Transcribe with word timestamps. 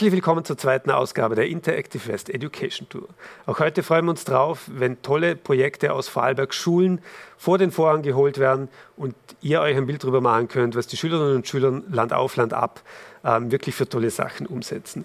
Herzlich 0.00 0.14
willkommen 0.14 0.46
zur 0.46 0.56
zweiten 0.56 0.90
Ausgabe 0.90 1.34
der 1.34 1.46
Interactive 1.48 2.08
West 2.08 2.30
Education 2.30 2.88
Tour. 2.88 3.06
Auch 3.44 3.58
heute 3.58 3.82
freuen 3.82 4.06
wir 4.06 4.12
uns 4.12 4.24
drauf, 4.24 4.62
wenn 4.66 5.02
tolle 5.02 5.36
Projekte 5.36 5.92
aus 5.92 6.08
Vorarlberg 6.08 6.54
Schulen 6.54 7.02
vor 7.36 7.58
den 7.58 7.70
Vorhang 7.70 8.00
geholt 8.00 8.38
werden 8.38 8.70
und 8.96 9.14
ihr 9.42 9.60
euch 9.60 9.76
ein 9.76 9.86
Bild 9.86 10.02
darüber 10.02 10.22
machen 10.22 10.48
könnt, 10.48 10.74
was 10.74 10.86
die 10.86 10.96
Schülerinnen 10.96 11.36
und 11.36 11.46
Schüler 11.46 11.82
Land 11.90 12.14
auf, 12.14 12.36
Land 12.36 12.54
ab 12.54 12.80
ähm, 13.24 13.52
wirklich 13.52 13.74
für 13.74 13.86
tolle 13.86 14.08
Sachen 14.08 14.46
umsetzen. 14.46 15.04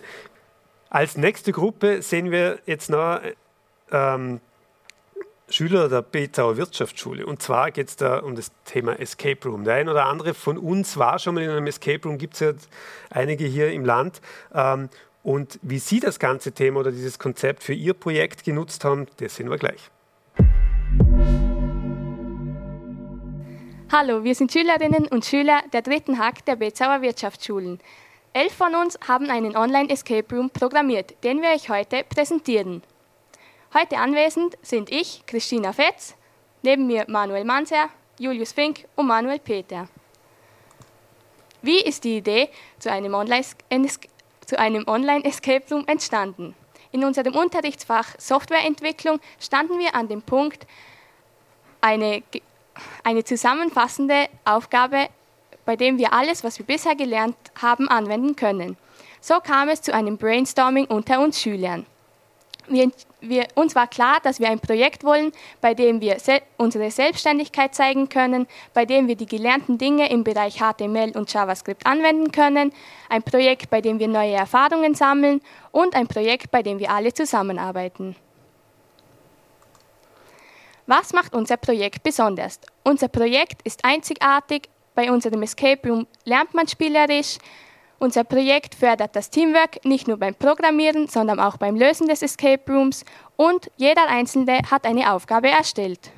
Als 0.89 1.17
nächste 1.17 1.51
Gruppe 1.51 2.01
sehen 2.01 2.31
wir 2.31 2.59
jetzt 2.65 2.89
noch 2.89 3.19
ähm, 3.91 4.39
Schüler 5.47 5.89
der 5.89 6.01
Betauer 6.01 6.57
Wirtschaftsschule. 6.57 7.25
Und 7.25 7.41
zwar 7.41 7.69
geht 7.69 7.89
es 7.89 7.95
da 7.95 8.19
um 8.19 8.35
das 8.35 8.51
Thema 8.65 8.99
Escape 8.99 9.47
Room. 9.47 9.63
Der 9.63 9.75
ein 9.75 9.89
oder 9.89 10.05
andere 10.05 10.33
von 10.33 10.57
uns 10.57 10.97
war 10.97 11.19
schon 11.19 11.35
mal 11.35 11.43
in 11.43 11.51
einem 11.51 11.67
Escape 11.67 12.07
Room, 12.07 12.17
gibt 12.17 12.33
es 12.33 12.39
ja 12.39 12.53
einige 13.11 13.45
hier 13.45 13.71
im 13.71 13.85
Land. 13.85 14.21
Ähm, 14.53 14.89
und 15.21 15.59
wie 15.61 15.79
Sie 15.79 15.99
das 15.99 16.17
ganze 16.19 16.51
Thema 16.51 16.79
oder 16.79 16.91
dieses 16.91 17.19
Konzept 17.19 17.63
für 17.63 17.73
Ihr 17.73 17.93
Projekt 17.93 18.43
genutzt 18.43 18.83
haben, 18.85 19.05
das 19.17 19.35
sehen 19.35 19.49
wir 19.49 19.57
gleich. 19.57 19.91
Hallo, 23.91 24.23
wir 24.23 24.33
sind 24.33 24.51
Schülerinnen 24.51 25.07
und 25.07 25.25
Schüler 25.25 25.61
der 25.73 25.83
dritten 25.83 26.17
Hack 26.17 26.43
der 26.45 26.55
Bezauer 26.55 27.01
Wirtschaftsschulen. 27.03 27.79
Elf 28.33 28.53
von 28.53 28.73
uns 28.75 28.97
haben 29.07 29.29
einen 29.29 29.55
Online-Escape 29.55 30.35
Room 30.35 30.49
programmiert, 30.49 31.13
den 31.23 31.41
wir 31.41 31.49
euch 31.49 31.69
heute 31.69 32.03
präsentieren. 32.03 32.81
Heute 33.77 33.97
anwesend 33.97 34.57
sind 34.61 34.89
ich, 34.89 35.25
Christina 35.25 35.73
Fetz, 35.73 36.15
neben 36.61 36.87
mir 36.87 37.03
Manuel 37.09 37.43
Manser, 37.43 37.89
Julius 38.17 38.53
Fink 38.53 38.85
und 38.95 39.05
Manuel 39.05 39.39
Peter. 39.39 39.89
Wie 41.61 41.81
ist 41.81 42.05
die 42.05 42.19
Idee 42.19 42.47
zu 42.79 42.89
einem 42.89 43.13
Online-Escape 43.13 44.09
Room 45.71 45.83
entstanden? 45.87 46.55
In 46.93 47.03
unserem 47.03 47.35
Unterrichtsfach 47.35 48.17
Softwareentwicklung 48.17 49.19
standen 49.41 49.77
wir 49.77 49.93
an 49.93 50.07
dem 50.07 50.21
Punkt, 50.21 50.65
eine, 51.81 52.23
eine 53.03 53.25
zusammenfassende 53.25 54.29
Aufgabe, 54.45 55.09
bei 55.65 55.75
dem 55.75 55.97
wir 55.97 56.13
alles, 56.13 56.45
was 56.45 56.59
wir 56.59 56.65
bisher 56.65 56.95
gelernt 56.95 57.35
haben, 57.61 57.89
anwenden 57.89 58.37
können. 58.37 58.77
So 59.19 59.41
kam 59.41 59.67
es 59.67 59.81
zu 59.81 59.93
einem 59.93 60.17
Brainstorming 60.17 60.85
unter 60.85 61.19
uns 61.19 61.41
Schülern. 61.41 61.85
Wir, 62.67 62.91
wir, 63.21 63.47
uns 63.55 63.75
war 63.75 63.87
klar, 63.87 64.19
dass 64.23 64.39
wir 64.39 64.49
ein 64.49 64.59
Projekt 64.59 65.03
wollen, 65.03 65.31
bei 65.61 65.73
dem 65.73 66.01
wir 66.01 66.19
se 66.19 66.41
unsere 66.57 66.89
Selbstständigkeit 66.89 67.75
zeigen 67.75 68.09
können, 68.09 68.47
bei 68.73 68.85
dem 68.85 69.07
wir 69.07 69.15
die 69.15 69.25
gelernten 69.25 69.77
Dinge 69.77 70.09
im 70.09 70.23
Bereich 70.23 70.59
HTML 70.59 71.11
und 71.15 71.31
JavaScript 71.31 71.85
anwenden 71.85 72.31
können, 72.31 72.73
ein 73.09 73.23
Projekt, 73.23 73.69
bei 73.69 73.81
dem 73.81 73.99
wir 73.99 74.07
neue 74.07 74.33
Erfahrungen 74.33 74.95
sammeln 74.95 75.41
und 75.71 75.95
ein 75.95 76.07
Projekt, 76.07 76.51
bei 76.51 76.63
dem 76.63 76.79
wir 76.79 76.89
alle 76.89 77.13
zusammenarbeiten. 77.13 78.15
Was 80.87 81.13
macht 81.13 81.33
unser 81.33 81.57
Projekt 81.57 82.03
besonders? 82.03 82.59
Unser 82.83 83.07
Projekt 83.07 83.61
ist 83.63 83.83
einzigartig. 83.83 84.69
Bei 84.93 85.11
unserem 85.11 85.41
Escape 85.41 85.89
Room 85.89 86.07
lernt 86.25 86.53
man 86.53 86.67
spielerisch, 86.67 87.37
unser 87.99 88.23
Projekt 88.23 88.75
fördert 88.75 89.15
das 89.15 89.29
Teamwork 89.29 89.83
nicht 89.85 90.07
nur 90.07 90.17
beim 90.17 90.35
Programmieren, 90.35 91.07
sondern 91.07 91.39
auch 91.39 91.57
beim 91.57 91.75
Lösen 91.75 92.07
des 92.07 92.21
Escape 92.21 92.71
Rooms 92.71 93.05
und 93.35 93.71
jeder 93.77 94.07
Einzelne 94.07 94.59
hat 94.69 94.85
eine 94.85 95.13
Aufgabe 95.13 95.49
erstellt. 95.49 96.11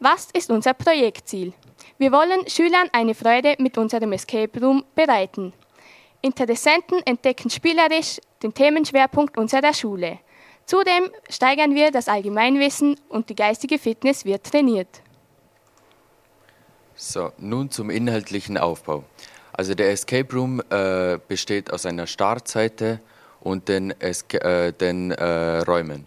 Was 0.00 0.28
ist 0.32 0.50
unser 0.50 0.74
Projektziel? 0.74 1.52
Wir 1.98 2.12
wollen 2.12 2.48
Schülern 2.48 2.88
eine 2.92 3.14
Freude 3.14 3.54
mit 3.58 3.78
unserem 3.78 4.12
Escape 4.12 4.60
Room 4.60 4.84
bereiten. 4.94 5.52
Interessenten 6.20 7.00
entdecken 7.04 7.50
spielerisch 7.50 8.20
den 8.42 8.52
Themenschwerpunkt 8.52 9.36
unserer 9.36 9.72
Schule. 9.72 10.18
Zudem 10.66 11.10
steigern 11.28 11.74
wir 11.74 11.90
das 11.90 12.08
Allgemeinwissen 12.08 12.98
und 13.08 13.28
die 13.28 13.34
geistige 13.34 13.78
Fitness 13.78 14.24
wird 14.24 14.44
trainiert. 14.44 15.02
So, 16.96 17.32
nun 17.38 17.70
zum 17.70 17.90
inhaltlichen 17.90 18.56
Aufbau. 18.56 19.04
Also 19.56 19.74
der 19.74 19.92
Escape 19.92 20.34
Room 20.34 20.60
äh, 20.68 21.18
besteht 21.28 21.72
aus 21.72 21.86
einer 21.86 22.08
Startseite 22.08 23.00
und 23.40 23.68
den, 23.68 23.92
Esca 24.00 24.38
äh, 24.38 24.72
den 24.72 25.12
äh, 25.12 25.58
Räumen. 25.58 26.06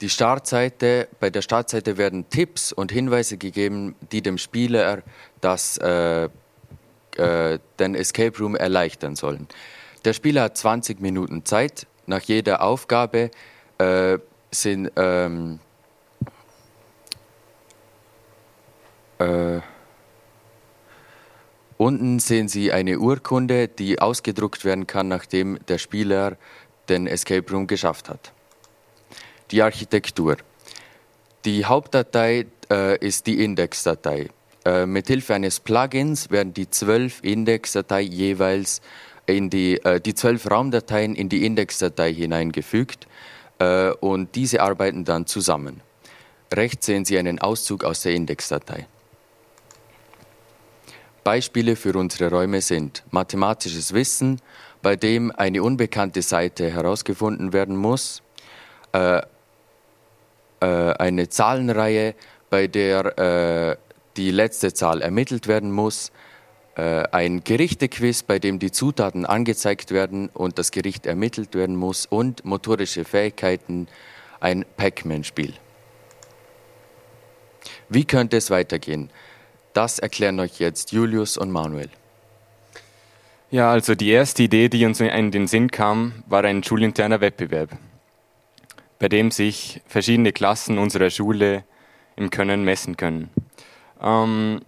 Die 0.00 0.08
Startseite, 0.08 1.08
bei 1.20 1.28
der 1.28 1.42
Startseite 1.42 1.98
werden 1.98 2.28
Tipps 2.30 2.72
und 2.72 2.90
Hinweise 2.90 3.36
gegeben, 3.36 3.94
die 4.12 4.22
dem 4.22 4.38
Spieler 4.38 5.02
das, 5.42 5.76
äh, 5.78 6.28
äh, 7.16 7.58
den 7.78 7.94
Escape 7.94 8.38
Room 8.38 8.56
erleichtern 8.56 9.14
sollen. 9.14 9.46
Der 10.06 10.14
Spieler 10.14 10.44
hat 10.44 10.56
20 10.56 11.00
Minuten 11.00 11.44
Zeit. 11.44 11.86
Nach 12.06 12.22
jeder 12.22 12.62
Aufgabe 12.62 13.30
äh, 13.78 14.18
sind 14.50 14.90
ähm, 14.96 15.58
Unten 21.78 22.18
sehen 22.20 22.48
Sie 22.48 22.72
eine 22.72 22.98
Urkunde, 22.98 23.68
die 23.68 24.00
ausgedruckt 24.00 24.64
werden 24.64 24.86
kann, 24.86 25.08
nachdem 25.08 25.58
der 25.68 25.78
Spieler 25.78 26.36
den 26.88 27.06
Escape 27.06 27.50
Room 27.52 27.66
geschafft 27.66 28.08
hat. 28.08 28.32
Die 29.50 29.62
Architektur. 29.62 30.36
Die 31.44 31.64
Hauptdatei 31.64 32.46
äh, 32.70 32.98
ist 32.98 33.26
die 33.26 33.44
Indexdatei. 33.44 34.28
Äh, 34.64 34.86
mithilfe 34.86 35.34
eines 35.34 35.60
Plugins 35.60 36.30
werden 36.30 36.54
die 36.54 36.68
zwölf 36.70 37.20
Indexdateien 37.22 38.10
jeweils 38.10 38.80
in 39.26 39.50
die, 39.50 39.76
äh, 39.84 40.00
die 40.00 40.14
zwölf 40.14 40.50
Raumdateien 40.50 41.14
in 41.14 41.28
die 41.28 41.44
Indexdatei 41.44 42.12
hineingefügt 42.12 43.06
äh, 43.58 43.90
und 43.90 44.34
diese 44.34 44.62
arbeiten 44.62 45.04
dann 45.04 45.26
zusammen. 45.26 45.82
Rechts 46.52 46.86
sehen 46.86 47.04
Sie 47.04 47.18
einen 47.18 47.38
Auszug 47.38 47.84
aus 47.84 48.02
der 48.02 48.14
Indexdatei. 48.14 48.86
Beispiele 51.26 51.74
für 51.74 51.98
unsere 51.98 52.30
Räume 52.30 52.60
sind 52.60 53.02
mathematisches 53.10 53.92
Wissen, 53.92 54.40
bei 54.80 54.94
dem 54.94 55.32
eine 55.32 55.60
unbekannte 55.60 56.22
Seite 56.22 56.70
herausgefunden 56.70 57.52
werden 57.52 57.76
muss, 57.76 58.22
äh, 58.92 59.22
äh, 60.60 60.66
eine 60.66 61.28
Zahlenreihe, 61.28 62.14
bei 62.48 62.68
der 62.68 63.18
äh, 63.18 63.76
die 64.16 64.30
letzte 64.30 64.72
Zahl 64.72 65.02
ermittelt 65.02 65.48
werden 65.48 65.72
muss, 65.72 66.12
äh, 66.76 67.02
ein 67.10 67.42
Gerichtequiz, 67.42 68.22
bei 68.22 68.38
dem 68.38 68.60
die 68.60 68.70
Zutaten 68.70 69.26
angezeigt 69.26 69.90
werden 69.90 70.28
und 70.28 70.60
das 70.60 70.70
Gericht 70.70 71.06
ermittelt 71.06 71.56
werden 71.56 71.74
muss 71.74 72.06
und 72.06 72.44
motorische 72.44 73.04
Fähigkeiten, 73.04 73.88
ein 74.38 74.64
Pac-Man-Spiel. 74.76 75.54
Wie 77.88 78.04
könnte 78.04 78.36
es 78.36 78.48
weitergehen? 78.52 79.10
Das 79.76 79.98
erklären 79.98 80.40
euch 80.40 80.58
jetzt 80.58 80.92
Julius 80.92 81.36
und 81.36 81.50
Manuel. 81.50 81.90
Ja, 83.50 83.70
also 83.70 83.94
die 83.94 84.08
erste 84.08 84.44
Idee, 84.44 84.70
die 84.70 84.86
uns 84.86 85.00
in 85.00 85.30
den 85.30 85.46
Sinn 85.46 85.70
kam, 85.70 86.24
war 86.26 86.44
ein 86.44 86.64
schulinterner 86.64 87.20
Wettbewerb, 87.20 87.76
bei 88.98 89.10
dem 89.10 89.30
sich 89.30 89.82
verschiedene 89.86 90.32
Klassen 90.32 90.78
unserer 90.78 91.10
Schule 91.10 91.64
im 92.16 92.30
Können 92.30 92.64
messen 92.64 92.96
können. 92.96 93.28
Ähm, 94.00 94.62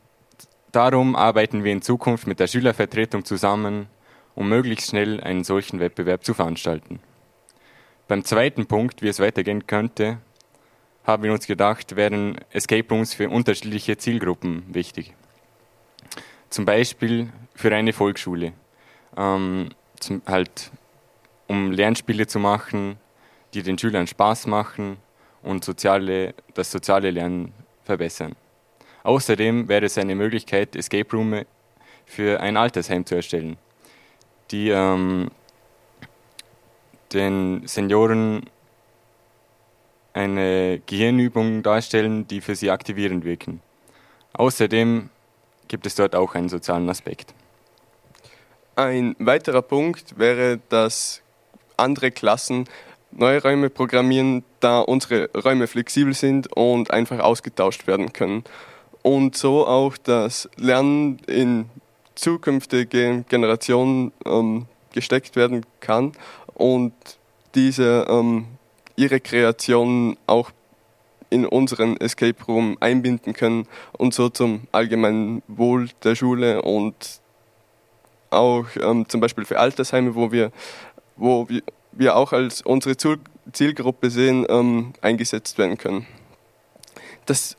darum 0.73 1.17
arbeiten 1.17 1.65
wir 1.65 1.73
in 1.73 1.81
Zukunft 1.81 2.27
mit 2.27 2.39
der 2.39 2.47
Schülervertretung 2.47 3.25
zusammen, 3.25 3.87
um 4.35 4.51
möglichst 4.51 4.91
schnell 4.91 5.23
einen 5.23 5.43
solchen 5.43 5.81
Wettbewerb 5.81 6.23
zu 6.23 6.35
veranstalten. 6.35 7.01
Beim 8.09 8.25
zweiten 8.25 8.67
Punkt, 8.67 9.01
wie 9.01 9.09
es 9.09 9.21
weitergehen 9.21 9.67
könnte, 9.67 10.19
haben 11.09 11.23
wir 11.23 11.33
uns 11.33 11.47
gedacht, 11.47 11.97
wären 11.97 12.37
Escape 12.53 12.87
Rooms 12.91 13.15
für 13.15 13.31
unterschiedliche 13.31 13.97
Zielgruppen 13.97 14.63
wichtig. 14.69 15.15
Zum 16.51 16.67
Beispiel 16.67 17.33
für 17.55 17.75
eine 17.75 17.95
Volksschule, 17.95 18.53
ähm, 19.17 19.71
zum, 19.99 20.21
halt, 20.27 20.71
um 21.47 21.73
Lernspiele 21.73 22.27
zu 22.27 22.39
machen, 22.39 22.99
die 23.55 23.63
den 23.63 23.79
Schülern 23.79 24.07
Spaß 24.07 24.47
machen 24.49 24.99
und 25.43 25.65
soziale, 25.65 26.35
das 26.53 26.71
soziale 26.71 27.11
Lernen 27.11 27.55
verbessern. 27.85 28.37
Außerdem 29.03 29.67
wäre 29.67 29.87
es 29.87 29.97
eine 29.97 30.15
Möglichkeit, 30.15 30.77
Escape 30.77 31.17
Rooms 31.17 31.47
für 32.05 32.39
ein 32.41 32.59
Altersheim 32.59 33.07
zu 33.07 33.15
erstellen, 33.15 33.57
die 34.51 34.69
ähm, 34.69 35.31
den 37.15 37.67
Senioren 37.67 38.43
eine 40.19 40.81
Gehirnübung 40.85 41.63
darstellen, 41.63 42.27
die 42.27 42.41
für 42.41 42.57
sie 42.57 42.71
aktivierend 42.71 43.25
wirken. 43.25 43.61
Außerdem 44.33 45.11
gibt 45.69 45.87
es 45.87 45.95
dort 45.95 46.17
auch 46.17 46.35
einen 46.35 46.49
sozialen 46.49 46.89
Aspekt. 46.89 47.35
Ein 48.75 49.15
weiterer 49.21 49.63
Punkt 49.63 50.19
wäre, 50.19 50.59
dass 50.69 51.23
andere 51.77 52.11
Klassen 52.11 52.69
neue 53.13 53.43
Räume 53.43 53.71
programmieren, 53.71 54.45
da 54.61 54.81
unsere 54.81 55.31
Räume 55.33 55.67
flexibel 55.69 56.15
sind 56.15 56.53
und 56.57 56.91
einfach 56.91 57.21
ausgetauscht 57.21 57.87
werden 57.87 58.13
können. 58.13 58.43
Und 59.03 59.37
so 59.37 59.67
auch 59.67 59.97
das 59.97 60.49
Lernen 60.57 61.19
in 61.27 61.71
zukünftige 62.17 63.25
Generationen 63.29 64.13
ähm, 64.27 64.67
gesteckt 64.93 65.37
werden 65.37 65.65
kann 65.79 66.13
und 66.55 66.93
diese 67.55 68.07
ähm, 68.09 68.47
ihre 68.99 69.21
Kreation 69.21 70.17
auch 70.27 70.51
in 71.31 71.47
unseren 71.47 71.97
Escape 71.99 72.43
Room 72.47 72.77
einbinden 72.81 73.33
können 73.33 73.67
und 73.93 74.13
so 74.13 74.29
zum 74.29 74.63
allgemeinen 74.73 75.43
Wohl 75.47 75.89
der 76.03 76.17
Schule 76.17 76.63
und 76.63 77.21
auch 78.31 78.67
ähm, 78.81 79.09
zum 79.09 79.21
Beispiel 79.21 79.45
für 79.45 79.59
Altersheime, 79.59 80.15
wo 80.15 80.33
wir, 80.33 80.51
wo 81.17 81.47
wir, 81.93 82.17
auch 82.17 82.33
als 82.33 82.63
unsere 82.63 82.97
Zielgruppe 83.53 84.11
sehen, 84.11 84.47
ähm, 84.49 84.93
eingesetzt 85.01 85.59
werden 85.59 85.79
können. 85.79 86.07
Das 87.27 87.57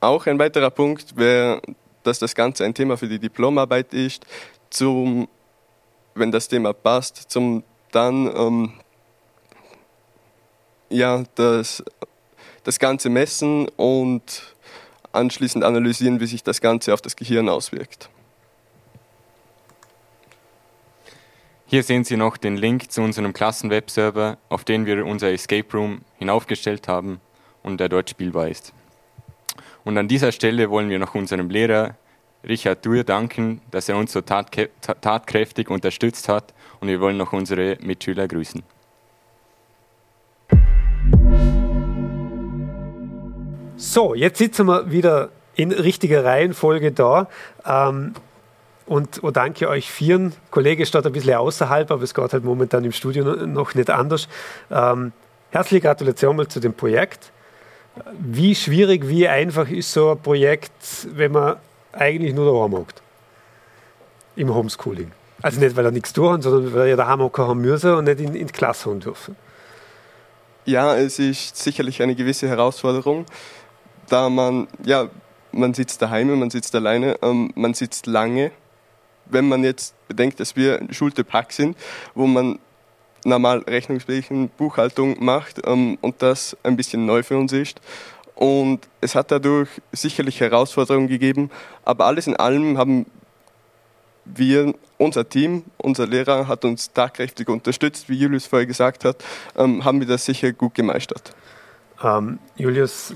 auch 0.00 0.26
ein 0.26 0.38
weiterer 0.38 0.70
Punkt 0.70 1.16
wäre, 1.16 1.62
dass 2.02 2.18
das 2.18 2.34
Ganze 2.34 2.64
ein 2.64 2.74
Thema 2.74 2.96
für 2.96 3.08
die 3.08 3.20
Diplomarbeit 3.20 3.94
ist, 3.94 4.26
zum, 4.70 5.28
wenn 6.14 6.32
das 6.32 6.48
Thema 6.48 6.72
passt, 6.72 7.30
zum 7.30 7.62
dann 7.92 8.26
ähm, 8.34 8.72
ja, 10.92 11.24
das, 11.34 11.82
das 12.64 12.78
Ganze 12.78 13.08
messen 13.08 13.68
und 13.76 14.54
anschließend 15.12 15.64
analysieren, 15.64 16.20
wie 16.20 16.26
sich 16.26 16.42
das 16.42 16.60
Ganze 16.60 16.94
auf 16.94 17.00
das 17.00 17.16
Gehirn 17.16 17.48
auswirkt. 17.48 18.08
Hier 21.66 21.82
sehen 21.82 22.04
Sie 22.04 22.16
noch 22.16 22.36
den 22.36 22.56
Link 22.56 22.92
zu 22.92 23.00
unserem 23.00 23.32
Klassen-Webserver, 23.32 24.36
auf 24.50 24.64
den 24.64 24.84
wir 24.84 25.06
unser 25.06 25.32
Escape 25.32 25.66
Room 25.72 26.02
hinaufgestellt 26.18 26.86
haben 26.86 27.20
und 27.62 27.80
der 27.80 27.88
dort 27.88 28.10
spielbar 28.10 28.48
ist. 28.48 28.74
Und 29.84 29.96
an 29.96 30.06
dieser 30.06 30.32
Stelle 30.32 30.68
wollen 30.70 30.90
wir 30.90 30.98
noch 30.98 31.14
unserem 31.14 31.48
Lehrer 31.48 31.96
Richard 32.46 32.84
Dürr 32.84 33.04
danken, 33.04 33.62
dass 33.70 33.88
er 33.88 33.96
uns 33.96 34.12
so 34.12 34.20
tatkräftig 34.20 35.70
unterstützt 35.70 36.28
hat 36.28 36.52
und 36.80 36.88
wir 36.88 37.00
wollen 37.00 37.16
noch 37.16 37.32
unsere 37.32 37.78
Mitschüler 37.80 38.28
grüßen. 38.28 38.62
So, 43.84 44.14
jetzt 44.14 44.38
sitzen 44.38 44.68
wir 44.68 44.92
wieder 44.92 45.30
in 45.56 45.72
richtiger 45.72 46.24
Reihenfolge 46.24 46.92
da. 46.92 47.26
Ähm, 47.66 48.14
und, 48.86 49.18
und 49.18 49.36
danke 49.36 49.68
euch 49.68 49.90
vieren. 49.90 50.34
Kollege 50.52 50.86
steht 50.86 51.04
ein 51.04 51.12
bisschen 51.12 51.34
außerhalb, 51.34 51.90
aber 51.90 52.04
es 52.04 52.14
geht 52.14 52.32
halt 52.32 52.44
momentan 52.44 52.84
im 52.84 52.92
Studio 52.92 53.24
noch 53.44 53.74
nicht 53.74 53.90
anders. 53.90 54.28
Ähm, 54.70 55.10
herzliche 55.50 55.80
Gratulation 55.80 56.36
mal 56.36 56.46
zu 56.46 56.60
dem 56.60 56.74
Projekt. 56.74 57.32
Wie 58.20 58.54
schwierig, 58.54 59.08
wie 59.08 59.26
einfach 59.26 59.68
ist 59.68 59.92
so 59.92 60.12
ein 60.12 60.20
Projekt, 60.20 61.08
wenn 61.14 61.32
man 61.32 61.56
eigentlich 61.90 62.34
nur 62.34 62.52
daheim 62.52 62.74
hockt? 62.74 63.02
Im 64.36 64.54
Homeschooling. 64.54 65.10
Also 65.42 65.58
nicht, 65.58 65.74
weil 65.74 65.86
er 65.86 65.90
nichts 65.90 66.12
tun, 66.12 66.40
sondern 66.40 66.72
weil 66.72 66.90
er 66.90 66.96
daheim 66.96 67.20
hocken 67.20 67.48
haben 67.48 67.60
müssen 67.60 67.94
und 67.94 68.04
nicht 68.04 68.20
in, 68.20 68.36
in 68.36 68.46
die 68.46 68.52
Klasse 68.52 68.90
haben 68.90 69.00
dürfen. 69.00 69.34
Ja, 70.66 70.96
es 70.96 71.18
ist 71.18 71.56
sicherlich 71.56 72.00
eine 72.00 72.14
gewisse 72.14 72.46
Herausforderung, 72.48 73.26
da 74.08 74.28
man, 74.28 74.68
ja, 74.84 75.08
man 75.52 75.74
sitzt 75.74 76.00
daheim, 76.02 76.38
man 76.38 76.50
sitzt 76.50 76.74
alleine, 76.74 77.16
ähm, 77.22 77.52
man 77.54 77.74
sitzt 77.74 78.06
lange 78.06 78.52
wenn 79.32 79.48
man 79.48 79.64
jetzt 79.64 79.94
bedenkt, 80.08 80.40
dass 80.40 80.56
wir 80.56 80.80
Schulte 80.90 81.24
Pack 81.24 81.52
sind, 81.52 81.76
wo 82.14 82.26
man 82.26 82.58
normal 83.24 83.58
Rechnungswesen, 83.60 84.50
Buchhaltung 84.50 85.22
macht 85.24 85.60
ähm, 85.66 85.98
und 86.00 86.22
das 86.22 86.56
ein 86.62 86.76
bisschen 86.76 87.06
neu 87.06 87.22
für 87.22 87.38
uns 87.38 87.52
ist. 87.52 87.80
Und 88.34 88.80
es 89.00 89.14
hat 89.14 89.30
dadurch 89.30 89.68
sicherlich 89.92 90.40
Herausforderungen 90.40 91.08
gegeben, 91.08 91.50
aber 91.84 92.06
alles 92.06 92.26
in 92.26 92.36
allem 92.36 92.78
haben 92.78 93.06
wir, 94.24 94.74
unser 94.98 95.28
Team, 95.28 95.64
unser 95.78 96.06
Lehrer 96.06 96.46
hat 96.46 96.64
uns 96.64 96.92
tatkräftig 96.92 97.48
unterstützt, 97.48 98.08
wie 98.08 98.14
Julius 98.14 98.46
vorher 98.46 98.66
gesagt 98.66 99.04
hat, 99.04 99.16
ähm, 99.56 99.84
haben 99.84 100.00
wir 100.00 100.06
das 100.06 100.24
sicher 100.24 100.52
gut 100.52 100.74
gemeistert. 100.74 101.34
Ähm, 102.02 102.38
Julius, 102.56 103.14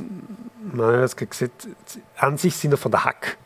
man 0.73 1.01
hat 1.01 1.17
gesagt, 1.17 1.69
an 2.17 2.37
sich 2.39 2.57
sind 2.57 2.71
wir 2.71 2.79
von 2.79 2.93
der 2.93 3.05
Hack. 3.05 3.37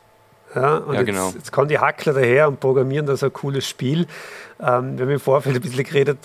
Ja, 0.55 0.79
und 0.79 0.95
ja, 0.95 1.03
genau. 1.03 1.27
jetzt, 1.27 1.37
jetzt 1.37 1.53
kommen 1.53 1.69
die 1.69 1.79
Hackler 1.79 2.13
daher 2.13 2.49
und 2.49 2.59
programmieren 2.59 3.07
da 3.07 3.17
so 3.17 3.27
ein 3.27 3.33
cooles 3.33 3.67
Spiel. 3.69 4.07
Ähm, 4.61 4.99
wir 4.99 5.05
haben 5.05 5.11
im 5.11 5.21
Vorfeld 5.21 5.57
ein 5.57 5.63
bisschen 5.63 5.85
geredet. 5.85 6.19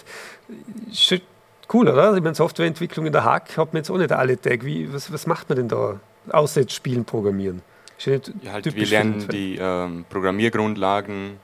Cool, 1.71 1.89
oder? 1.89 2.15
Ich 2.15 2.23
meine, 2.23 2.35
Softwareentwicklung 2.35 3.05
in 3.05 3.11
der 3.11 3.23
Hack 3.23 3.57
hat 3.57 3.73
man 3.73 3.81
jetzt 3.81 3.89
auch 3.89 3.97
nicht 3.97 4.11
alle 4.11 4.39
Tag. 4.39 4.65
Wie, 4.65 4.91
was, 4.93 5.11
was 5.11 5.27
macht 5.27 5.49
man 5.49 5.57
denn 5.57 5.67
da? 5.67 5.99
Außer 6.29 6.61
jetzt 6.61 6.73
Spielen 6.73 7.05
programmieren. 7.05 7.61
Ja, 7.97 8.19
halt, 8.51 8.75
wir 8.75 8.85
lernen 8.85 9.27
die 9.31 9.57
ähm, 9.59 10.05
Programmiergrundlagen 10.09 11.37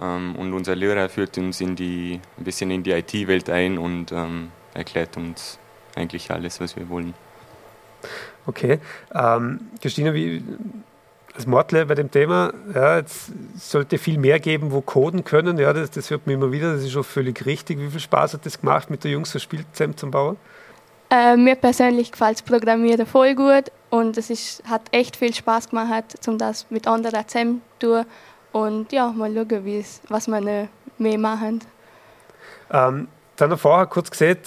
ähm, 0.00 0.36
und 0.36 0.52
unser 0.52 0.76
Lehrer 0.76 1.08
führt 1.08 1.38
uns 1.38 1.60
in 1.60 1.76
die, 1.76 2.20
ein 2.36 2.44
bisschen 2.44 2.70
in 2.70 2.82
die 2.82 2.90
IT-Welt 2.90 3.48
ein 3.48 3.78
und 3.78 4.12
ähm, 4.12 4.50
erklärt 4.74 5.16
uns 5.16 5.58
eigentlich 5.96 6.30
alles, 6.30 6.60
was 6.60 6.76
wir 6.76 6.88
wollen. 6.88 7.14
Okay. 8.46 8.78
Ähm, 9.14 9.60
Christina, 9.80 10.12
wie, 10.12 10.42
das 11.34 11.46
Mortle 11.46 11.86
bei 11.86 11.94
dem 11.94 12.10
Thema, 12.10 12.52
ja, 12.74 12.98
es 12.98 13.32
sollte 13.56 13.98
viel 13.98 14.18
mehr 14.18 14.38
geben, 14.38 14.70
wo 14.70 14.80
coden 14.80 15.24
können. 15.24 15.58
Ja, 15.58 15.72
das, 15.72 15.90
das 15.90 16.10
hört 16.10 16.26
man 16.26 16.36
immer 16.36 16.52
wieder, 16.52 16.72
das 16.74 16.82
ist 16.82 16.92
schon 16.92 17.04
völlig 17.04 17.44
richtig. 17.44 17.78
Wie 17.78 17.90
viel 17.90 18.00
Spaß 18.00 18.34
hat 18.34 18.46
das 18.46 18.60
gemacht, 18.60 18.90
mit 18.90 19.02
der 19.04 19.10
Jungs 19.10 19.32
das 19.32 19.42
Spiel 19.42 19.64
zusammen 19.72 19.96
zu 19.96 20.10
bauen? 20.10 20.36
Äh, 21.10 21.36
mir 21.36 21.56
persönlich 21.56 22.12
gefällt 22.12 22.36
das 22.38 22.42
Programmieren 22.42 23.06
voll 23.06 23.34
gut 23.34 23.70
und 23.90 24.16
es 24.16 24.30
ist, 24.30 24.62
hat 24.64 24.82
echt 24.92 25.16
viel 25.16 25.34
Spaß 25.34 25.70
gemacht, 25.70 26.16
um 26.26 26.38
das 26.38 26.66
mit 26.70 26.86
anderen 26.86 27.26
zusammen 27.26 27.62
zu 27.78 27.86
tun 27.86 28.06
und 28.52 28.92
ja, 28.92 29.10
mal 29.10 29.32
schauen, 29.34 29.84
was 30.08 30.28
wir 30.28 30.68
mehr 30.98 31.18
machen. 31.18 31.60
Ähm, 32.70 33.08
dann 33.36 33.50
noch 33.50 33.58
vorher 33.58 33.86
kurz 33.86 34.10
gesehen, 34.10 34.38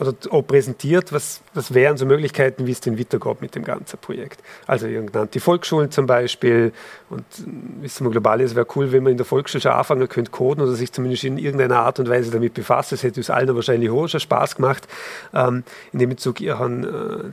oder 0.00 0.14
auch 0.30 0.42
präsentiert, 0.42 1.12
was, 1.12 1.42
was 1.52 1.74
wären 1.74 1.98
so 1.98 2.06
Möglichkeiten, 2.06 2.66
wie 2.66 2.72
es 2.72 2.80
denn 2.80 2.98
weitergeht 2.98 3.42
mit 3.42 3.54
dem 3.54 3.64
ganzen 3.64 3.98
Projekt. 3.98 4.42
Also 4.66 4.86
die 4.86 5.40
Volksschulen 5.40 5.90
zum 5.90 6.06
Beispiel 6.06 6.72
und 7.10 7.20
äh, 7.20 7.82
wissen 7.82 8.06
wir 8.06 8.10
global 8.10 8.40
ist, 8.40 8.56
wäre 8.56 8.66
cool, 8.74 8.92
wenn 8.92 9.02
man 9.02 9.12
in 9.12 9.18
der 9.18 9.26
Volksschule 9.26 9.60
schon 9.60 9.72
anfangen 9.72 10.08
könnte 10.08 10.30
coden 10.30 10.62
oder 10.62 10.72
sich 10.72 10.90
zumindest 10.90 11.24
in 11.24 11.36
irgendeiner 11.36 11.80
Art 11.80 12.00
und 12.00 12.08
Weise 12.08 12.30
damit 12.30 12.54
befasst. 12.54 12.92
Das 12.92 13.02
hätte 13.02 13.20
uns 13.20 13.28
allen 13.28 13.54
wahrscheinlich 13.54 13.90
auch 13.90 14.08
schon 14.08 14.20
Spaß 14.20 14.56
gemacht. 14.56 14.88
Ähm, 15.34 15.64
in 15.92 15.98
dem 15.98 16.08
Bezug, 16.08 16.40
ihr 16.40 16.58
habt 16.58 16.84
äh, 16.84 16.88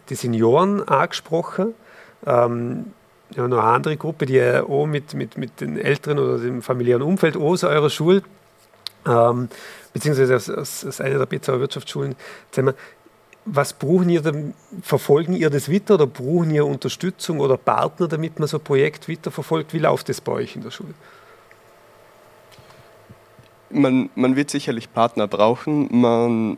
die 0.09 0.15
Senioren 0.15 0.85
angesprochen. 0.87 1.73
Ähm, 2.25 2.87
ja, 3.35 3.47
noch 3.47 3.59
eine 3.59 3.67
andere 3.67 3.97
Gruppe, 3.97 4.25
die 4.25 4.41
auch 4.41 4.85
mit, 4.85 5.13
mit, 5.13 5.37
mit 5.37 5.61
den 5.61 5.77
Älteren 5.77 6.19
oder 6.19 6.37
dem 6.37 6.61
familiären 6.61 7.01
Umfeld 7.01 7.37
aus 7.37 7.63
eurer 7.63 7.89
Schule 7.89 8.23
ähm, 9.07 9.49
beziehungsweise 9.93 10.35
aus, 10.35 10.49
aus, 10.49 10.85
aus 10.85 11.01
einer 11.01 11.17
der 11.17 11.25
Bezauer 11.25 11.59
Wirtschaftsschulen, 11.59 12.15
was 13.49 13.73
brauchen 13.73 14.09
ihr, 14.09 14.21
verfolgen 14.81 15.33
ihr 15.33 15.49
das 15.49 15.71
weiter 15.71 15.95
oder 15.95 16.05
brauchen 16.05 16.51
ihr 16.51 16.65
Unterstützung 16.65 17.39
oder 17.39 17.57
Partner, 17.57 18.07
damit 18.07 18.39
man 18.39 18.47
so 18.47 18.57
ein 18.57 18.63
Projekt 18.63 19.07
weiterverfolgt? 19.07 19.73
Wie 19.73 19.79
läuft 19.79 20.09
das 20.09 20.19
bei 20.19 20.33
euch 20.33 20.55
in 20.55 20.63
der 20.63 20.71
Schule? 20.71 20.93
Man, 23.69 24.09
man 24.15 24.35
wird 24.35 24.49
sicherlich 24.49 24.91
Partner 24.93 25.27
brauchen. 25.27 25.87
Man, 25.91 26.57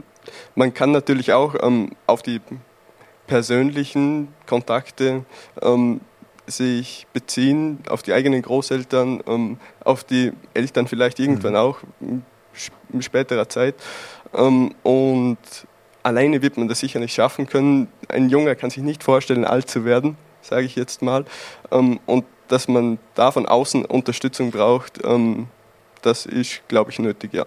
man 0.55 0.73
kann 0.73 0.91
natürlich 0.91 1.33
auch 1.33 1.55
ähm, 1.61 1.91
auf 2.07 2.21
die 2.21 2.41
persönlichen 3.27 4.29
Kontakte 4.47 5.23
ähm, 5.61 6.01
sich 6.47 7.05
beziehen, 7.13 7.79
auf 7.87 8.01
die 8.01 8.13
eigenen 8.13 8.41
Großeltern, 8.41 9.21
ähm, 9.27 9.57
auf 9.83 10.03
die 10.03 10.33
Eltern 10.55 10.87
vielleicht 10.87 11.19
irgendwann 11.19 11.53
mhm. 11.53 11.59
auch 11.59 11.77
in 12.91 13.01
späterer 13.01 13.47
Zeit. 13.49 13.75
Ähm, 14.33 14.73
und 14.83 15.37
alleine 16.03 16.41
wird 16.41 16.57
man 16.57 16.67
das 16.67 16.79
sicher 16.79 16.99
nicht 16.99 17.13
schaffen 17.13 17.47
können. 17.47 17.87
Ein 18.07 18.29
Junger 18.29 18.55
kann 18.55 18.69
sich 18.69 18.83
nicht 18.83 19.03
vorstellen, 19.03 19.45
alt 19.45 19.69
zu 19.69 19.85
werden, 19.85 20.17
sage 20.41 20.65
ich 20.65 20.75
jetzt 20.75 21.01
mal. 21.01 21.25
Ähm, 21.71 21.99
und 22.05 22.25
dass 22.47 22.67
man 22.67 22.99
da 23.15 23.31
von 23.31 23.45
außen 23.45 23.85
Unterstützung 23.85 24.51
braucht, 24.51 25.03
ähm, 25.05 25.47
das 26.01 26.25
ist, 26.25 26.61
glaube 26.67 26.91
ich, 26.91 26.99
nötig, 26.99 27.33
ja. 27.33 27.45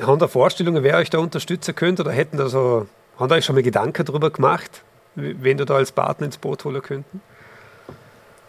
Haben 0.00 0.18
da 0.18 0.28
Vorstellungen, 0.28 0.82
wer 0.82 0.98
euch 0.98 1.10
da 1.10 1.18
unterstützen 1.18 1.74
könnte? 1.74 2.02
Oder 2.02 2.12
hätten 2.12 2.36
da 2.36 2.48
so, 2.48 2.86
haben 3.18 3.28
da 3.28 3.36
euch 3.36 3.44
schon 3.44 3.54
mal 3.54 3.62
Gedanken 3.62 4.04
darüber 4.04 4.30
gemacht, 4.30 4.82
wen 5.14 5.56
du 5.56 5.64
da 5.64 5.76
als 5.76 5.92
Partner 5.92 6.26
ins 6.26 6.36
Boot 6.36 6.64
holen 6.64 6.82
könnten? 6.82 7.20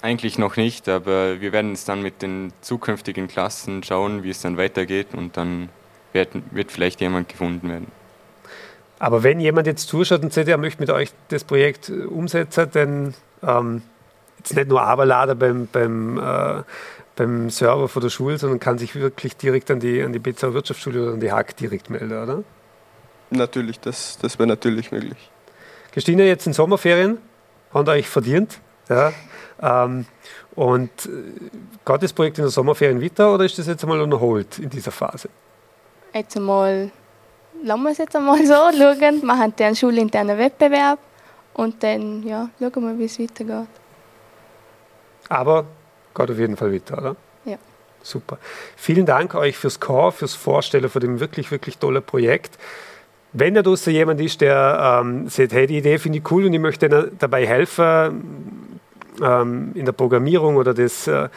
Eigentlich 0.02 0.38
noch 0.38 0.58
nicht, 0.58 0.88
aber 0.90 1.42
wir 1.42 1.52
werden 1.52 1.74
es 1.74 1.86
dann 1.86 2.02
mit 2.02 2.22
den 2.22 2.54
zukünftigen 2.62 3.28
Klassen 3.28 3.82
schauen, 3.84 4.24
wie 4.24 4.30
es 4.30 4.42
dann 4.42 4.58
weitergeht 4.58 5.08
und 5.14 5.38
dann 5.38 5.70
wird, 6.14 6.30
wird 6.52 6.72
vielleicht 6.72 7.02
jemand 7.02 7.30
gefunden 7.30 7.68
werden. 7.68 7.88
Aber 9.00 9.24
wenn 9.24 9.40
jemand 9.40 9.68
jetzt 9.68 9.88
zuschaut 9.88 10.24
und 10.24 10.34
sagt, 10.34 10.48
er 10.48 10.58
möchte 10.58 10.82
mit 10.82 10.90
euch 10.90 11.12
das 11.30 11.44
Projekt 11.44 11.90
äh, 11.90 12.04
umsetzen, 12.04 12.68
dann 12.72 13.14
ähm, 13.44 13.82
jetzt 14.40 14.56
nicht 14.56 14.68
nur 14.68 14.82
Aberlader 14.82 15.36
beim, 15.36 15.68
beim, 15.72 16.18
äh, 16.18 16.64
beim 17.16 17.50
Server 17.50 17.88
von 17.88 18.02
der 18.02 18.10
Schule, 18.10 18.38
sondern 18.38 18.60
kann 18.60 18.78
sich 18.78 18.96
wirklich 18.96 19.38
direkt 19.38 19.70
an 19.70 19.80
die, 19.80 20.02
an 20.02 20.14
die 20.14 20.20
Bezauer 20.20 20.54
Wirtschaftsschule 20.54 21.04
oder 21.04 21.14
an 21.14 21.20
die 21.20 21.32
Hack 21.32 21.56
direkt 21.58 21.90
melden, 21.90 22.12
oder? 22.12 22.44
Natürlich, 23.30 23.80
das, 23.80 24.18
das 24.20 24.40
wäre 24.40 24.48
natürlich 24.48 24.92
möglich. 24.92 25.32
Christine, 25.92 26.26
jetzt 26.26 26.48
in 26.48 26.54
Sommerferien, 26.54 27.18
habt 27.74 27.88
ihr 27.88 27.92
euch 27.92 28.08
verdient? 28.08 28.60
Ja? 28.90 29.12
Ähm, 29.62 30.06
und 30.56 30.90
äh, 31.06 31.50
geht 31.86 32.04
das 32.04 32.14
Projekt 32.14 32.38
in 32.38 32.44
der 32.44 32.52
Sommerferien 32.52 33.02
weiter 33.02 33.34
oder 33.34 33.46
ist 33.46 33.58
das 33.58 33.68
jetzt 33.68 33.84
einmal 33.84 34.02
unterholt 34.02 34.60
in 34.60 34.70
dieser 34.70 34.92
Phase? 34.92 35.30
Jetzt 36.14 36.36
einmal, 36.36 36.92
lassen 37.64 37.84
wir 37.84 37.92
es 37.92 37.98
jetzt 37.98 38.16
einmal 38.16 38.46
so 38.46 38.54
schauen, 38.54 39.26
machen 39.26 39.56
den 39.56 39.76
schulinternen 39.76 40.38
Wettbewerb 40.38 41.00
und 41.54 41.82
dann 41.84 42.24
ja, 42.24 42.50
schauen 42.60 42.84
wir, 42.84 42.98
wie 43.00 43.06
es 43.06 43.20
weitergeht. 43.20 43.68
Aber 45.30 45.66
geht 46.16 46.32
auf 46.32 46.38
jeden 46.38 46.56
Fall 46.56 46.74
weiter, 46.74 46.98
oder? 46.98 47.16
Ja. 47.46 47.58
Super. 48.02 48.38
Vielen 48.76 49.06
Dank 49.06 49.36
euch 49.36 49.58
fürs 49.58 49.80
Core, 49.80 50.12
fürs 50.12 50.34
Vorstellen 50.34 50.90
von 50.90 51.02
dem 51.02 51.20
wirklich, 51.20 51.52
wirklich 51.52 51.78
tollen 51.78 52.04
Projekt. 52.04 52.58
Wenn 53.34 53.54
da 53.54 53.62
draußen 53.62 53.92
jemand 53.92 54.22
ist, 54.22 54.42
der 54.42 55.02
ähm, 55.02 55.28
sagt, 55.28 55.52
hey, 55.52 55.68
die 55.68 55.78
Idee 55.78 56.00
finde 56.00 56.20
ich 56.20 56.32
cool 56.32 56.46
und 56.46 56.54
ich 56.54 56.60
möchte 56.60 57.12
dabei 57.20 57.46
helfen, 57.46 58.67
ähm, 59.22 59.72
in 59.74 59.86
der 59.86 59.94
Programmierung 59.94 60.56
oder 60.56 60.74
das 60.74 61.08
äh, 61.08 61.30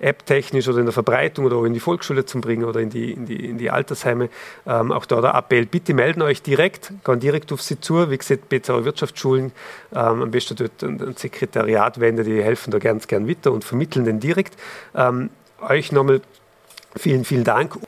App-technisch 0.00 0.68
oder 0.68 0.78
in 0.78 0.86
der 0.86 0.92
Verbreitung 0.92 1.44
oder 1.44 1.56
auch 1.56 1.64
in 1.64 1.72
die 1.72 1.80
Volksschule 1.80 2.24
zu 2.24 2.40
bringen 2.40 2.64
oder 2.64 2.80
in 2.80 2.90
die, 2.90 3.12
in 3.12 3.26
die, 3.26 3.48
in 3.48 3.58
die 3.58 3.70
Altersheime, 3.70 4.28
ähm, 4.66 4.92
auch 4.92 5.06
da 5.06 5.20
der 5.20 5.34
Appell, 5.34 5.66
bitte 5.66 5.94
melden 5.94 6.22
euch 6.22 6.42
direkt, 6.42 6.92
gehen 7.04 7.20
direkt 7.20 7.52
auf 7.52 7.62
sie 7.62 7.80
zu. 7.80 8.10
Wie 8.10 8.18
gesagt, 8.18 8.48
BZA 8.48 8.84
Wirtschaftsschulen, 8.84 9.52
ähm, 9.92 10.22
am 10.22 10.30
besten 10.30 10.56
dort 10.56 10.82
ein, 10.82 11.14
Sekretariat 11.16 12.00
wenden, 12.00 12.24
die 12.24 12.42
helfen 12.42 12.70
da 12.70 12.78
ganz 12.78 13.06
gern 13.06 13.28
weiter 13.28 13.52
und 13.52 13.64
vermitteln 13.64 14.04
den 14.04 14.20
direkt. 14.20 14.56
Ähm, 14.94 15.30
euch 15.60 15.92
nochmal 15.92 16.20
vielen, 16.96 17.24
vielen 17.24 17.44
Dank. 17.44 17.78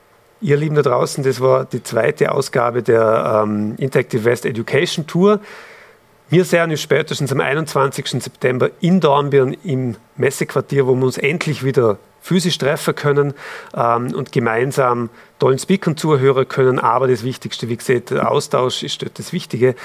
Ihr 0.40 0.56
Lieben 0.56 0.76
da 0.76 0.82
draußen, 0.82 1.24
das 1.24 1.40
war 1.40 1.64
die 1.64 1.82
zweite 1.82 2.30
Ausgabe 2.32 2.82
der 2.82 3.42
ähm, 3.44 3.74
Interactive 3.78 4.24
West 4.24 4.46
Education 4.46 5.06
Tour. 5.06 5.40
Wir 6.28 6.44
sehen 6.44 6.70
uns 6.70 6.82
spätestens 6.82 7.30
am 7.30 7.40
21. 7.40 8.22
September 8.22 8.70
in 8.80 9.00
Dornbirn 9.00 9.56
im 9.62 9.96
Messequartier, 10.16 10.86
wo 10.86 10.94
wir 10.96 11.04
uns 11.04 11.18
endlich 11.18 11.64
wieder 11.64 11.98
physisch 12.20 12.58
treffen 12.58 12.96
können 12.96 13.34
ähm, 13.76 14.12
und 14.12 14.32
gemeinsam 14.32 15.10
tollen 15.38 15.60
Speakern 15.60 15.96
zuhören 15.96 16.48
können. 16.48 16.80
Aber 16.80 17.06
das 17.06 17.22
Wichtigste, 17.22 17.68
wie 17.68 17.76
gesagt, 17.76 18.10
der 18.10 18.28
Austausch 18.30 18.82
ist 18.82 19.02
dort 19.02 19.18
das 19.18 19.32
Wichtige 19.32 19.76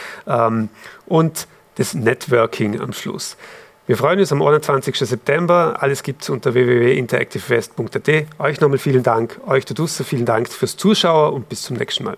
und 1.05 1.47
das 1.75 1.93
Networking 1.93 2.79
am 2.79 2.93
Schluss. 2.93 3.37
Wir 3.85 3.97
freuen 3.97 4.19
uns 4.19 4.31
am 4.31 4.41
21. 4.41 4.97
September. 4.97 5.77
Alles 5.79 6.01
gibt 6.01 6.23
es 6.23 6.29
unter 6.29 6.53
www.interactivewest.at. 6.53 8.09
Euch 8.39 8.61
nochmal 8.61 8.77
vielen 8.77 9.03
Dank. 9.03 9.39
Euch 9.45 9.65
da 9.65 9.73
draußen 9.73 10.05
vielen 10.05 10.25
Dank 10.25 10.49
fürs 10.49 10.77
Zuschauen 10.77 11.33
und 11.33 11.49
bis 11.49 11.63
zum 11.63 11.77
nächsten 11.77 12.05
Mal. 12.05 12.17